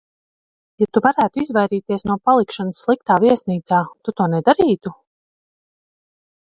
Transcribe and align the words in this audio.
Ja 0.83 0.87
tu 0.97 1.03
varētu 1.05 1.43
izvairīties 1.43 2.05
no 2.13 2.17
palikšanas 2.31 2.81
sliktā 2.87 3.21
viesnīcā, 3.27 3.83
tu 4.09 4.19
to 4.21 4.31
nedarītu? 4.37 4.99